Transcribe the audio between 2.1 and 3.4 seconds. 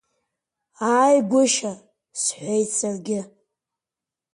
сҳәеит саргьы.